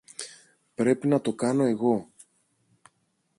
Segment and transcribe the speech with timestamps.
[0.75, 2.11] Πρέπει να το κάνω εγώ